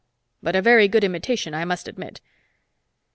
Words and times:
But 0.41 0.55
a 0.55 0.63
very 0.63 0.87
good 0.87 1.03
imitation, 1.03 1.53
I 1.53 1.63
must 1.63 1.87
admit." 1.87 2.21